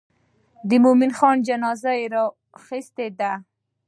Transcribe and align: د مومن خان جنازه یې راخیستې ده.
د 0.69 0.71
مومن 0.83 1.11
خان 1.17 1.37
جنازه 1.47 1.91
یې 1.99 2.05
راخیستې 2.15 3.07
ده. 3.19 3.31